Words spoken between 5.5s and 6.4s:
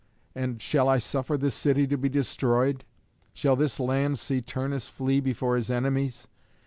his enemies?